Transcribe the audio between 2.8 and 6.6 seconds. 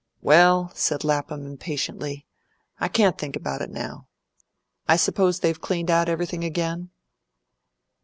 can't think about it now. I suppose they've cleaned everything out